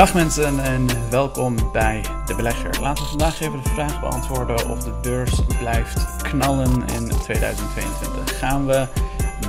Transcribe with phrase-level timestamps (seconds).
[0.00, 2.80] Dag mensen en welkom bij De Belegger.
[2.80, 8.38] Laten we vandaag even de vraag beantwoorden of de beurs blijft knallen in 2022.
[8.38, 8.86] Gaan we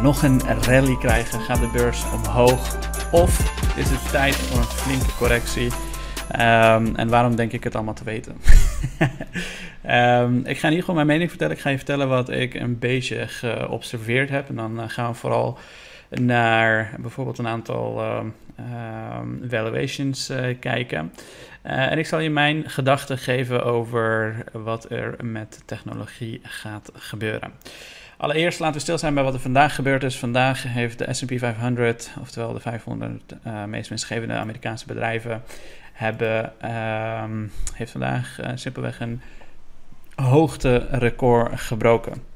[0.01, 1.41] nog een rally krijgen?
[1.41, 2.77] Gaat de beurs omhoog?
[3.11, 3.39] Of
[3.77, 5.71] is het tijd voor een flinke correctie?
[6.31, 8.41] Um, en waarom denk ik het allemaal te weten?
[9.89, 11.55] um, ik ga in ieder geval mijn mening vertellen.
[11.55, 14.49] Ik ga je vertellen wat ik een beetje geobserveerd heb.
[14.49, 15.57] En dan uh, gaan we vooral
[16.19, 18.01] naar bijvoorbeeld een aantal
[18.59, 19.19] uh,
[19.49, 21.13] valuations uh, kijken.
[21.65, 27.51] Uh, en ik zal je mijn gedachten geven over wat er met technologie gaat gebeuren.
[28.17, 30.19] Allereerst laten we stil zijn bij wat er vandaag gebeurd is.
[30.19, 35.43] Vandaag heeft de S&P 500, oftewel de 500 meest winstgevende Amerikaanse bedrijven,
[35.93, 39.21] hebben, ehm, heeft vandaag simpelweg een
[40.15, 42.30] hoogterecord gebroken.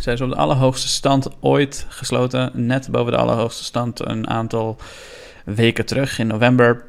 [0.00, 2.50] Zij is op de allerhoogste stand ooit gesloten.
[2.54, 4.76] Net boven de allerhoogste stand een aantal
[5.44, 6.84] weken terug in november.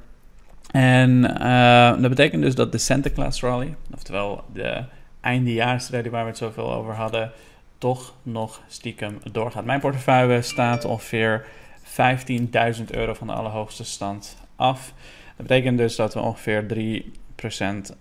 [0.72, 1.10] En
[1.42, 4.84] uh, dat betekent dus dat de Santa Claus Rally, oftewel de
[5.22, 7.32] eindejaarsrally waar we het zoveel over hadden,
[7.78, 9.66] toch nog stiekem doorgaat.
[9.66, 11.46] Mijn portefeuille staat ongeveer
[11.84, 14.94] 15.000 euro van de allerhoogste stand af.
[15.38, 17.12] Dat betekent dus dat we ongeveer 3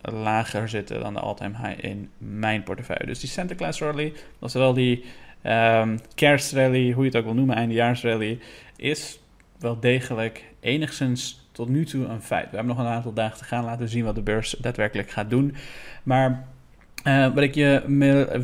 [0.01, 3.07] lager zitten dan de all-time high in mijn portefeuille.
[3.07, 4.13] Dus die Santa Claus Rally,
[4.53, 5.05] wel die
[5.43, 8.39] um, kerstrally, hoe je het ook wil noemen, eindejaarsrally,
[8.77, 9.21] is
[9.59, 12.51] wel degelijk enigszins tot nu toe een feit.
[12.51, 15.31] We hebben nog een aantal dagen te gaan, laten zien wat de beurs daadwerkelijk gaat
[15.31, 15.55] doen.
[16.03, 16.47] Maar
[17.05, 17.83] uh, wat ik je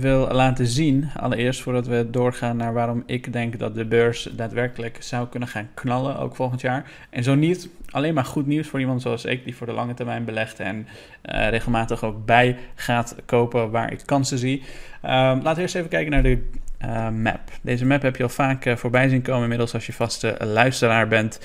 [0.01, 4.97] wil laten zien, allereerst voordat we doorgaan naar waarom ik denk dat de beurs daadwerkelijk
[5.01, 6.91] zou kunnen gaan knallen, ook volgend jaar.
[7.11, 9.95] En zo niet, alleen maar goed nieuws voor iemand zoals ik, die voor de lange
[9.95, 14.59] termijn belegt en uh, regelmatig ook bij gaat kopen waar ik kansen zie.
[14.59, 16.49] Uh, laten we eerst even kijken naar de
[16.85, 17.41] uh, map.
[17.63, 21.41] Deze map heb je al vaak voorbij zien komen inmiddels als je vaste luisteraar bent.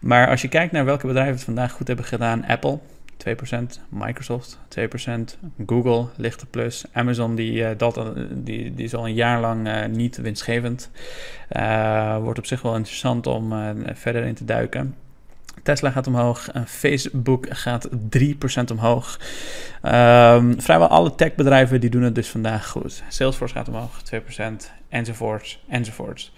[0.00, 2.78] Maar als je kijkt naar welke bedrijven het vandaag goed hebben gedaan, Apple
[3.18, 8.00] 2%, Microsoft 2%, Google lichte plus, Amazon die, uh, dat,
[8.30, 10.90] die, die is al een jaar lang uh, niet winstgevend.
[12.20, 13.54] Wordt op zich wel interessant om
[13.94, 14.94] verder in te duiken.
[15.62, 17.90] Tesla gaat omhoog, Facebook gaat 3%
[18.70, 19.18] omhoog.
[19.82, 23.02] Um, vrijwel alle techbedrijven die doen het dus vandaag goed.
[23.08, 24.20] Salesforce gaat omhoog, 2%,
[24.88, 26.32] enzovoorts, enzovoorts.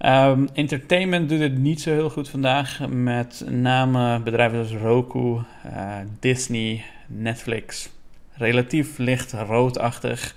[0.00, 2.88] Um, entertainment doet het niet zo heel goed vandaag.
[2.88, 7.90] Met name bedrijven zoals Roku, uh, Disney, Netflix.
[8.32, 10.34] Relatief licht roodachtig.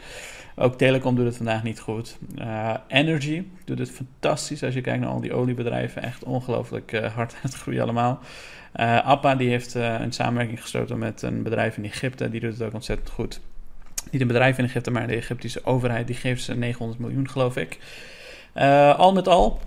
[0.56, 2.18] Ook telecom doet het vandaag niet goed.
[2.38, 6.04] Uh, Energy doet het fantastisch als je kijkt naar al die oliebedrijven.
[6.04, 8.20] Echt ongelooflijk uh, hard aan het groeien allemaal.
[8.76, 12.30] Uh, Appa die heeft een samenwerking gesloten met een bedrijf in Egypte.
[12.30, 13.40] Die doet het ook ontzettend goed.
[14.12, 16.08] Niet een bedrijf in Egypte, maar de Egyptische overheid.
[16.08, 17.78] Die geeft ze 900 miljoen geloof ik.
[18.98, 19.60] Al met al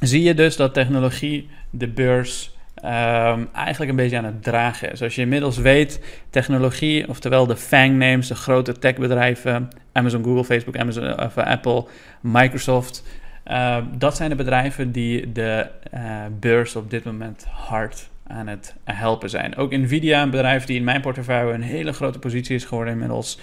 [0.00, 2.52] zie je dus dat technologie de beurs
[2.84, 4.96] Um, eigenlijk een beetje aan het dragen.
[4.96, 10.76] Zoals je inmiddels weet, technologie, oftewel de FANG names, de grote techbedrijven, Amazon, Google, Facebook,
[10.76, 11.86] Amazon, of Apple,
[12.20, 13.04] Microsoft.
[13.96, 15.66] Dat zijn de bedrijven die de
[16.40, 19.56] beurs op dit moment hard aan het helpen zijn.
[19.56, 23.38] Ook Nvidia, een bedrijf die in mijn portefeuille een hele grote positie is geworden inmiddels,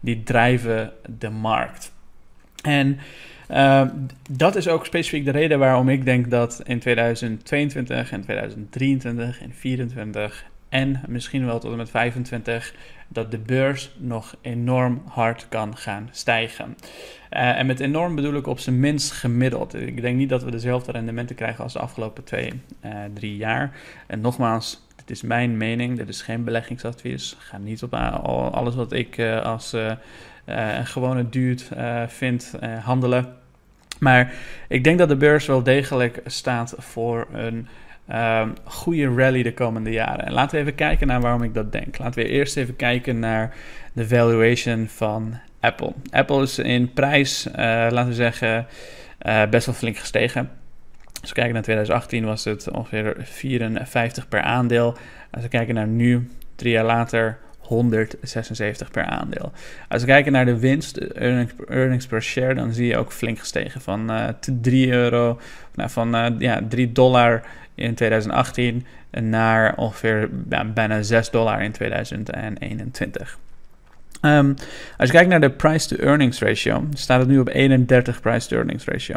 [0.00, 1.92] die drijven de markt.
[2.62, 2.98] En
[3.50, 3.82] uh,
[4.30, 9.52] dat is ook specifiek de reden waarom ik denk dat in 2022 en 2023 en
[9.58, 12.74] 2024 en misschien wel tot en met 25
[13.08, 16.76] dat de beurs nog enorm hard kan gaan stijgen.
[17.30, 19.74] Uh, en met enorm bedoel ik op zijn minst gemiddeld.
[19.74, 22.52] Ik denk niet dat we dezelfde rendementen krijgen als de afgelopen twee,
[22.84, 23.76] uh, drie jaar.
[24.06, 27.36] En nogmaals, dit is mijn mening, dit is geen beleggingsadvies.
[27.38, 29.76] Ga niet op alles wat ik als
[30.44, 31.70] een gewone duurt
[32.06, 33.26] vind handelen.
[33.98, 34.32] Maar
[34.68, 37.68] ik denk dat de beurs wel degelijk staat voor een
[38.12, 40.26] um, goede rally de komende jaren.
[40.26, 41.98] En laten we even kijken naar waarom ik dat denk.
[41.98, 43.54] Laten we eerst even kijken naar
[43.92, 45.92] de valuation van Apple.
[46.10, 48.66] Apple is in prijs, laten we zeggen,
[49.50, 50.50] best wel flink gestegen.
[51.20, 54.96] Als we kijken naar 2018 was het ongeveer 54 per aandeel.
[55.30, 59.52] Als we kijken naar nu, drie jaar later, 176 per aandeel.
[59.88, 63.38] Als we kijken naar de winst, earnings, earnings per share, dan zie je ook flink
[63.38, 65.40] gestegen van uh, eh, 3 euro,
[65.76, 67.42] van uh, ja, 3 dollar
[67.74, 70.28] in 2018 naar ongeveer
[70.74, 73.38] bijna 6 dollar in 2021.
[74.20, 74.54] Um,
[74.98, 79.16] als je kijkt naar de price-to-earnings ratio, staat het nu op 31 price-to-earnings ratio.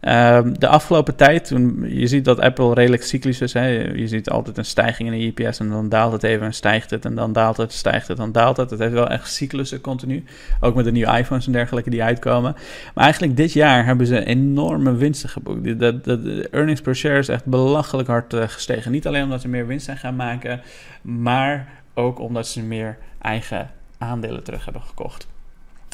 [0.00, 1.48] Um, de afgelopen tijd,
[1.82, 3.52] je ziet dat Apple redelijk cyclisch is.
[3.52, 3.66] Hè?
[3.94, 6.90] Je ziet altijd een stijging in de EPS en dan daalt het even en stijgt
[6.90, 8.70] het en dan daalt het, stijgt het, dan daalt het.
[8.70, 10.24] Het heeft wel echt cyclussen continu.
[10.60, 12.54] Ook met de nieuwe iPhones en dergelijke die uitkomen.
[12.94, 15.64] Maar eigenlijk dit jaar hebben ze enorme winsten geboekt.
[15.64, 18.92] De, de, de earnings per share is echt belachelijk hard uh, gestegen.
[18.92, 20.60] Niet alleen omdat ze meer winst zijn gaan maken,
[21.02, 23.70] maar ook omdat ze meer eigen
[24.00, 25.28] aandelen terug hebben gekocht.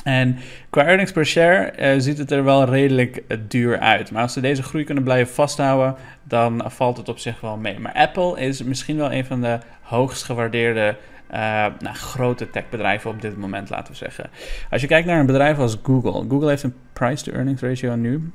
[0.07, 0.39] En
[0.71, 4.11] qua earnings per share uh, ziet het er wel redelijk uh, duur uit.
[4.11, 7.79] Maar als ze deze groei kunnen blijven vasthouden, dan valt het op zich wel mee.
[7.79, 10.97] Maar Apple is misschien wel een van de hoogst gewaardeerde
[11.31, 11.37] uh,
[11.79, 14.31] nou, grote techbedrijven op dit moment, laten we zeggen.
[14.71, 16.25] Als je kijkt naar een bedrijf als Google.
[16.29, 18.31] Google heeft een price-to-earnings ratio nu,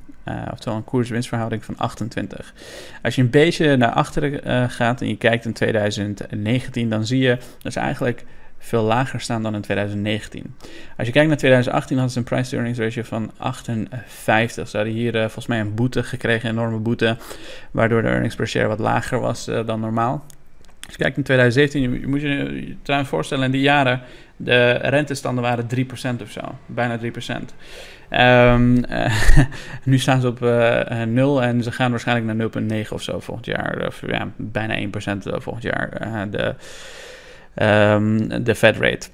[0.50, 2.54] oftewel een koers-winstverhouding van 28.
[3.02, 7.38] Als je een beetje naar achteren gaat en je kijkt in 2019, dan zie je
[7.62, 8.24] dat ze eigenlijk
[8.64, 10.54] veel lager staan dan in 2019.
[10.96, 14.68] Als je kijkt naar 2018 hadden ze een price-to-earnings ratio van 58.
[14.68, 17.16] Ze hadden hier uh, volgens mij een boete gekregen, een enorme boete,
[17.70, 20.24] waardoor de earnings per share wat lager was uh, dan normaal.
[20.86, 24.00] Als je kijkt in 2017, je, moet je je trouwens voorstellen, in die jaren,
[24.36, 27.02] de rentestanden waren 3% of zo, bijna 3%.
[28.10, 29.16] Um, uh,
[29.84, 33.46] nu staan ze op uh, 0 en ze gaan waarschijnlijk naar 0,9 of zo volgend
[33.46, 34.88] jaar, of ja, bijna 1%
[35.22, 36.30] volgend jaar.
[36.30, 36.54] de
[37.54, 39.08] um, de Fed rate.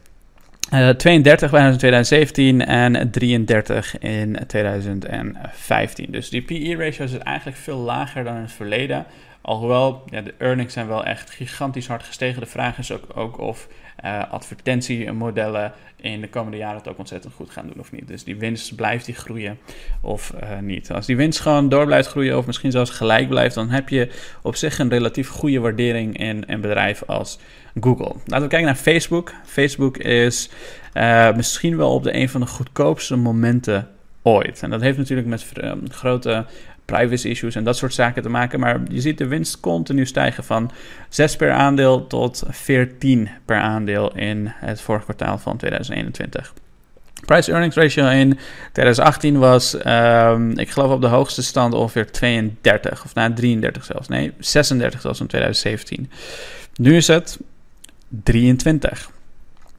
[0.75, 6.07] Uh, 32 waren in 2017 en 33 in 2015.
[6.11, 9.07] Dus die PE-ratio is eigenlijk veel lager dan in het verleden.
[9.49, 12.41] Alhoewel, ja, de earnings zijn wel echt gigantisch hard gestegen.
[12.41, 13.69] De vraag is ook, ook of
[14.05, 18.09] uh, advertentiemodellen in de komende jaren het ook ontzettend goed gaan doen of niet.
[18.09, 19.59] Dus die winst blijft die groeien
[20.01, 20.93] of uh, niet.
[20.93, 24.11] Als die winst gewoon door blijft groeien of misschien zelfs gelijk blijft, dan heb je
[24.43, 27.39] op zich een relatief goede waardering in een bedrijf als
[27.81, 28.15] Google.
[28.25, 29.33] Laten we kijken naar Facebook.
[29.45, 30.51] Facebook is
[30.95, 33.89] uh, misschien wel op de een van de goedkoopste momenten
[34.23, 34.63] ooit.
[34.63, 35.53] En dat heeft natuurlijk met
[35.89, 36.47] grote
[36.93, 38.61] privacy issues en dat soort zaken te maken.
[38.61, 40.71] Maar je ziet de winst continu stijgen van
[41.09, 46.55] 6 per aandeel tot 14 per aandeel in het vorige kwartaal van 2021.
[47.27, 48.39] Price earnings ratio in
[48.73, 54.09] 2018 was, um, ik geloof op de hoogste stand ongeveer 32, of nou 33 zelfs.
[54.09, 56.11] Nee, 36 zelfs in 2017.
[56.75, 57.39] Nu is het
[58.23, 59.11] 23.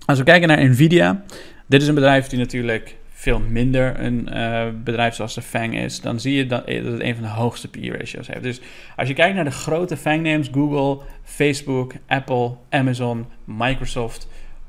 [0.06, 1.24] Als we kijken naar Nvidia,
[1.66, 6.01] dit is een bedrijf die natuurlijk veel minder een uh, bedrijf zoals de FANG is,
[6.01, 8.44] dan zie je dat, dat het een van de hoogste PE-ratios heeft.
[8.44, 8.62] Dus
[8.95, 14.27] als je kijkt naar de grote FANG-names, Google, Facebook, Apple, Amazon, Microsoft,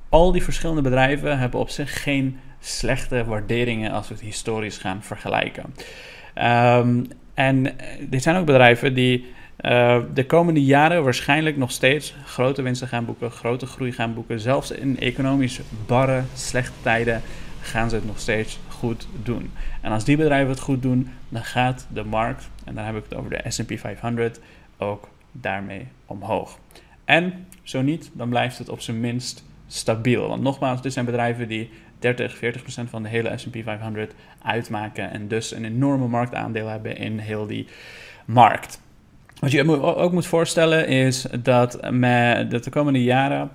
[0.08, 5.02] al die verschillende bedrijven hebben op zich geen slechte waarderingen als we het historisch gaan
[5.02, 5.64] vergelijken.
[6.34, 9.26] Um, en dit zijn ook bedrijven die
[10.14, 14.40] de komende jaren waarschijnlijk nog steeds grote winsten gaan boeken, grote groei gaan boeken.
[14.40, 17.22] Zelfs in economisch barre, slechte tijden
[17.60, 19.52] gaan ze het nog steeds goed doen.
[19.80, 23.04] En als die bedrijven het goed doen, dan gaat de markt, en dan heb ik
[23.08, 24.40] het over de SP 500,
[24.78, 26.58] ook daarmee omhoog.
[27.04, 30.28] En zo niet, dan blijft het op zijn minst stabiel.
[30.28, 35.10] Want nogmaals, dit zijn bedrijven die 30, 40 procent van de hele SP 500 uitmaken
[35.10, 37.66] en dus een enorme marktaandeel hebben in heel die
[38.24, 38.80] markt.
[39.38, 43.50] Wat je ook moet voorstellen is dat, met, de komende jaren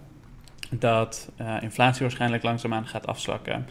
[0.69, 3.65] dat uh, inflatie waarschijnlijk langzaamaan gaat afzwakken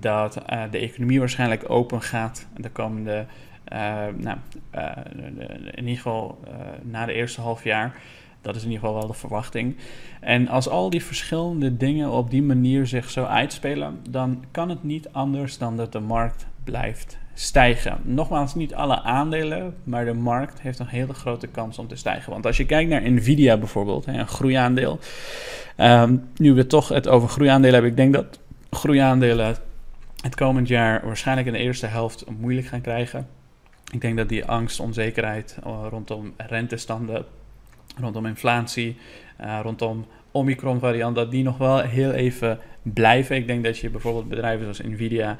[0.00, 3.26] dat uh, de economie waarschijnlijk open gaat de komende,
[3.72, 3.78] uh,
[4.16, 4.36] nou,
[4.74, 4.82] uh,
[5.74, 6.40] in ieder geval
[6.82, 7.94] na de eerste half jaar.
[8.42, 9.76] Dat is in ieder geval wel de verwachting.
[10.20, 14.84] En als al die verschillende dingen op die manier zich zo uitspelen, dan kan het
[14.84, 17.98] niet anders dan dat de markt blijft stijgen.
[18.02, 22.32] Nogmaals, niet alle aandelen, maar de markt heeft een hele grote kans om te stijgen.
[22.32, 24.98] Want als je kijkt naar Nvidia bijvoorbeeld, een groeiaandeel.
[25.76, 28.38] Um, nu we toch het over groeiaandelen hebben, ik denk dat
[28.70, 29.56] groeiaandelen
[30.22, 33.28] het komend jaar waarschijnlijk in de eerste helft moeilijk gaan krijgen.
[33.92, 37.24] Ik denk dat die angst, onzekerheid eh, rondom rentestanden,
[37.96, 38.96] rondom inflatie,
[39.40, 43.36] uh, rondom Omicron-variant, dat die nog wel heel even blijven.
[43.36, 45.36] Ik denk dat je bijvoorbeeld bedrijven zoals Nvidia.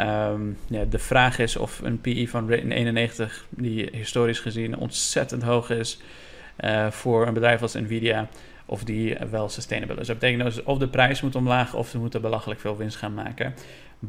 [0.00, 5.70] Um, ja, de vraag is of een PE van 91, die historisch gezien ontzettend hoog
[5.70, 6.00] is
[6.60, 8.28] uh, voor een bedrijf als Nvidia,
[8.66, 10.06] of die wel sustainable is.
[10.06, 13.14] Dat betekent dus of de prijs moet omlaag of ze moeten belachelijk veel winst gaan
[13.14, 13.54] maken.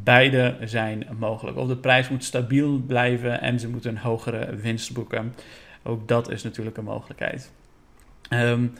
[0.03, 1.57] Beide zijn mogelijk.
[1.57, 5.35] Of de prijs moet stabiel blijven en ze moeten een hogere winst boeken.
[5.83, 7.51] Ook dat is natuurlijk een mogelijkheid.
[8.29, 8.73] Um,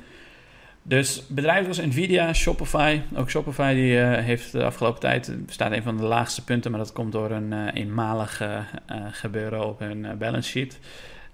[0.87, 5.83] dus bedrijven als Nvidia, Shopify, ook Shopify die uh, heeft de afgelopen tijd, staat een
[5.83, 8.59] van de laagste punten, maar dat komt door een uh, eenmalig uh,
[9.11, 10.79] gebeuren op hun balance sheet.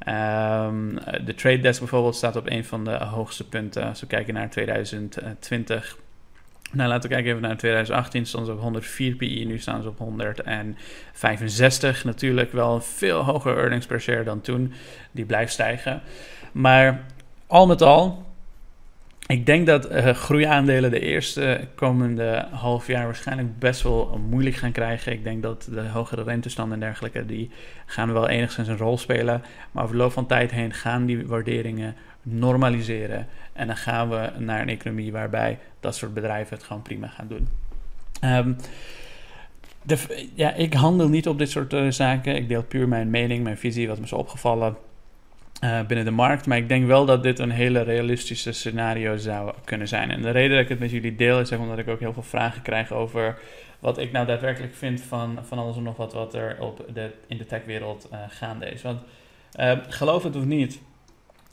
[0.07, 4.33] Um, de Trade Desk bijvoorbeeld staat op een van de hoogste punten als we kijken
[4.33, 5.97] naar 2020.
[6.71, 8.25] Nou, laten we kijken even naar 2018.
[8.25, 12.03] Stonden ze op 104 pi, nu staan ze op 165.
[12.03, 14.73] Natuurlijk wel veel hoger earnings per share dan toen.
[15.11, 16.01] Die blijft stijgen.
[16.51, 17.05] Maar
[17.47, 18.25] al met al,
[19.31, 24.71] ik denk dat uh, groeiaandelen de eerste komende half jaar waarschijnlijk best wel moeilijk gaan
[24.71, 25.11] krijgen.
[25.11, 27.50] Ik denk dat de hogere rentestanden en dergelijke, die
[27.85, 29.43] gaan wel enigszins een rol spelen.
[29.71, 33.27] Maar over de loop van tijd heen gaan die waarderingen normaliseren.
[33.53, 37.27] En dan gaan we naar een economie waarbij dat soort bedrijven het gewoon prima gaan
[37.27, 37.47] doen.
[39.83, 39.97] De,
[40.33, 42.35] ja, ik handel niet op dit soort uh, zaken.
[42.35, 44.75] Ik deel puur mijn mening, mijn visie, wat me is opgevallen
[45.61, 46.45] uh, binnen de markt.
[46.45, 50.11] Maar ik denk wel dat dit een hele realistische scenario zou kunnen zijn.
[50.11, 52.23] En de reden dat ik het met jullie deel is omdat ik ook heel veel
[52.23, 53.37] vragen krijg over
[53.79, 57.09] wat ik nou daadwerkelijk vind van, van alles en nog wat, wat er op de,
[57.27, 58.81] in de techwereld uh, gaande is.
[58.81, 59.01] Want
[59.59, 60.81] uh, geloof het of niet,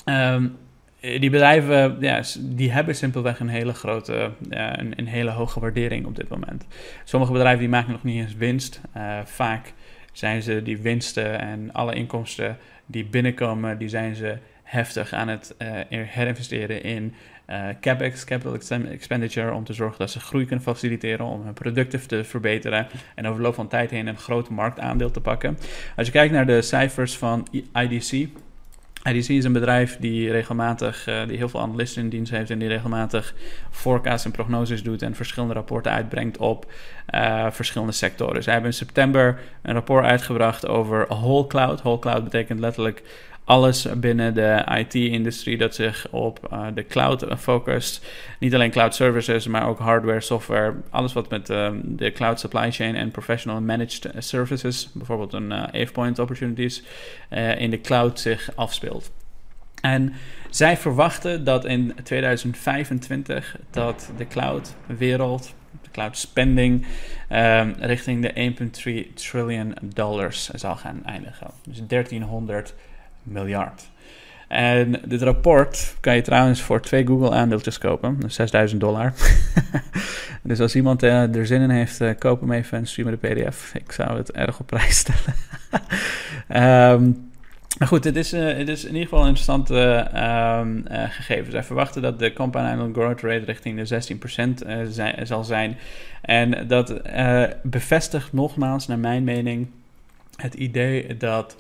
[0.04, 0.56] um,
[1.00, 6.16] die bedrijven ja, die hebben simpelweg een hele grote, een, een, hele hoge waardering op
[6.16, 6.66] dit moment.
[7.04, 8.80] Sommige bedrijven die maken nog niet eens winst.
[9.24, 9.72] Vaak
[10.12, 12.56] zijn ze die winsten en alle inkomsten
[12.90, 17.14] die binnenkomen, die zijn ze heftig aan het uh, herinvesteren in
[17.50, 18.54] uh, CapEx, capital
[18.90, 23.26] expenditure, om te zorgen dat ze groei kunnen faciliteren, om hun producten te verbeteren en
[23.26, 25.58] over de loop van tijd heen een groot marktaandeel te pakken.
[25.96, 28.28] Als je kijkt naar de cijfers van IDC,
[29.04, 32.58] IDC is een bedrijf die regelmatig, uh, die heel veel analisten in dienst heeft en
[32.58, 33.34] die regelmatig
[33.70, 36.72] forecasts en prognoses doet en verschillende rapporten uitbrengt op
[37.14, 38.42] uh, verschillende sectoren.
[38.42, 41.82] Zij hebben in september een rapport uitgebracht over whole cloud.
[41.82, 43.02] Whole cloud betekent letterlijk
[43.48, 48.06] alles binnen de IT-industrie dat zich op uh, de cloud focust.
[48.38, 50.74] Niet alleen cloud services, maar ook hardware, software.
[50.90, 55.62] Alles wat met uh, de cloud supply chain en professional managed services, bijvoorbeeld een uh,
[55.62, 56.82] AvePoint opportunities,
[57.58, 59.10] in de cloud zich afspeelt.
[59.80, 60.12] En
[60.50, 66.86] zij verwachten dat in 2025 dat de cloud-wereld, de cloud spending,
[67.78, 68.52] richting de
[69.08, 71.50] 1,3 trillion dollars zal gaan eindigen.
[71.64, 72.74] Dus 1300
[73.30, 73.90] miljard.
[74.48, 78.18] En dit rapport kan je trouwens voor twee Google-aandeeltjes kopen.
[78.26, 79.12] 6000 dollar.
[80.42, 83.28] dus als iemand uh, er zin in heeft, uh, koop hem even en stuur de
[83.28, 83.74] pdf.
[83.74, 85.34] Ik zou het erg op prijs stellen.
[86.92, 87.30] um,
[87.78, 90.08] maar goed, het is, uh, het is in ieder geval een interessante
[90.60, 91.50] um, gegeven.
[91.50, 94.16] Zij verwachten dat de compound annual growth rate richting de
[94.84, 95.76] 16% zijn, zal zijn.
[96.20, 97.00] En dat
[97.62, 99.68] bevestigt nogmaals, naar mijn mening,
[100.36, 101.56] het idee dat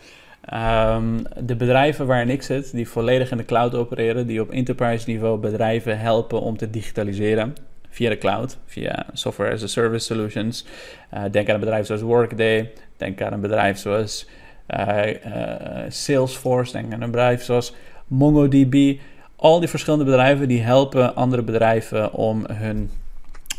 [0.54, 5.10] Um, de bedrijven waarin ik zit, die volledig in de cloud opereren, die op enterprise
[5.10, 7.54] niveau bedrijven helpen om te digitaliseren
[7.90, 10.64] via de cloud, via software as a service solutions.
[11.14, 14.28] Uh, denk aan een bedrijf zoals Workday, denk aan een bedrijf zoals
[14.68, 17.74] uh, uh, Salesforce, denk aan een bedrijf zoals
[18.06, 18.98] MongoDB.
[19.36, 22.90] Al die verschillende bedrijven die helpen andere bedrijven om hun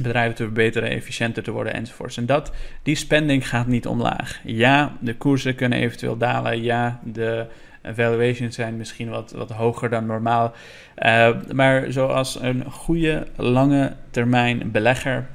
[0.01, 2.17] bedrijven te verbeteren, efficiënter te worden enzovoorts.
[2.17, 2.51] En dat,
[2.83, 4.39] die spending gaat niet omlaag.
[4.43, 6.61] Ja, de koersen kunnen eventueel dalen.
[6.61, 7.45] Ja, de
[7.83, 10.53] valuations zijn misschien wat, wat hoger dan normaal.
[10.97, 15.27] Uh, maar zoals een goede lange termijn belegger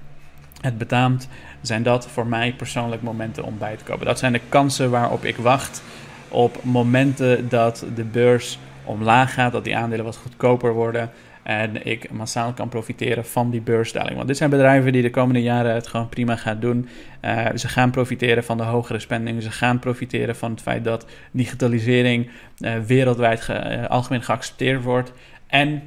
[0.60, 1.28] het betaamt,
[1.60, 4.06] zijn dat voor mij persoonlijk momenten om bij te kopen.
[4.06, 5.82] Dat zijn de kansen waarop ik wacht
[6.28, 11.10] op momenten dat de beurs omlaag gaat, dat die aandelen wat goedkoper worden.
[11.44, 14.16] En ik massaal kan profiteren van die beursdaling.
[14.16, 16.88] Want dit zijn bedrijven die de komende jaren het gewoon prima gaan doen.
[17.22, 19.42] Uh, ze gaan profiteren van de hogere spending.
[19.42, 25.12] Ze gaan profiteren van het feit dat digitalisering uh, wereldwijd ge, uh, algemeen geaccepteerd wordt.
[25.46, 25.82] En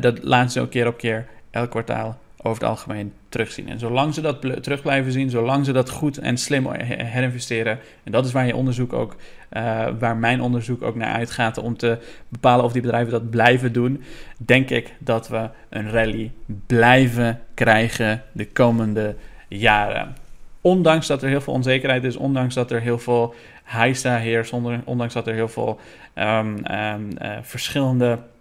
[0.00, 3.68] dat laten ze ook keer op keer elk kwartaal over het algemeen terugzien.
[3.68, 8.12] En zolang ze dat terug blijven zien, zolang ze dat goed en slim herinvesteren, en
[8.12, 9.16] dat is waar je onderzoek ook,
[9.52, 13.72] uh, waar mijn onderzoek ook naar uitgaat, om te bepalen of die bedrijven dat blijven
[13.72, 14.02] doen,
[14.36, 16.32] denk ik dat we een rally
[16.66, 19.14] blijven krijgen de komende
[19.48, 20.14] jaren.
[20.60, 24.52] Ondanks dat er heel veel onzekerheid is, ondanks dat er heel veel heisa heerst,
[24.84, 25.80] ondanks dat er heel veel
[26.14, 28.35] um, um, uh, verschillende en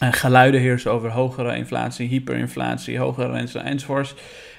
[0.00, 4.14] geluiden heersen over hogere inflatie, hyperinflatie, hogere rente enzovoorts.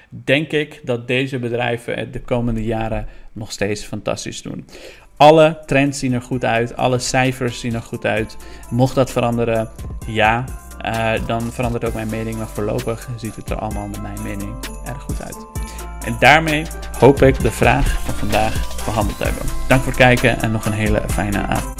[0.08, 4.66] Denk ik dat deze bedrijven het de komende jaren nog steeds fantastisch doen.
[5.16, 8.36] Alle trends zien er goed uit, alle cijfers zien er goed uit.
[8.70, 9.68] Mocht dat veranderen,
[10.06, 10.44] ja,
[10.86, 12.36] uh, dan verandert ook mijn mening.
[12.36, 14.54] Maar voorlopig ziet het er allemaal naar mijn mening
[14.84, 15.46] erg goed uit.
[16.04, 16.66] En daarmee
[16.98, 19.42] hoop ik de vraag van vandaag behandeld te hebben.
[19.68, 21.77] Dank voor het kijken en nog een hele fijne avond.